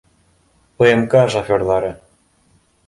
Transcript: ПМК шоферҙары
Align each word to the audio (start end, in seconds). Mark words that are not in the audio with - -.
ПМК 0.83 1.13
шоферҙары 1.37 1.95